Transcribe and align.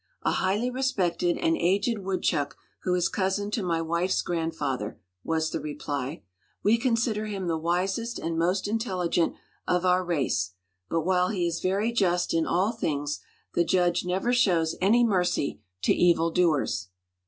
"A 0.23 0.31
highly 0.31 0.71
respected 0.71 1.37
and 1.37 1.55
aged 1.55 1.99
woodchuck 1.99 2.57
who 2.81 2.95
is 2.95 3.07
cousin 3.07 3.51
to 3.51 3.61
my 3.61 3.83
wife's 3.83 4.23
grandfather," 4.23 4.99
was 5.23 5.51
the 5.51 5.59
reply. 5.59 6.23
"We 6.63 6.79
consider 6.79 7.27
him 7.27 7.45
the 7.45 7.55
wisest 7.55 8.17
and 8.17 8.35
most 8.35 8.67
intelligent 8.67 9.35
of 9.67 9.85
our 9.85 10.03
race; 10.03 10.53
but, 10.89 11.01
while 11.01 11.29
he 11.29 11.45
is 11.45 11.59
very 11.59 11.91
just 11.91 12.33
in 12.33 12.47
all 12.47 12.71
things, 12.71 13.19
the 13.53 13.63
judge 13.63 14.03
never 14.03 14.33
shows 14.33 14.75
any 14.81 15.03
mercy 15.03 15.61
to 15.83 15.93
evil 15.93 16.31
doers." 16.31 16.87